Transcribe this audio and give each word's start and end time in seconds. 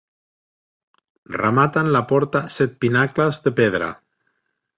Rematen 1.35 1.91
la 1.97 2.01
porta 2.13 2.41
set 2.57 2.75
pinacles 2.87 3.43
de 3.45 3.55
pedra. 3.61 3.93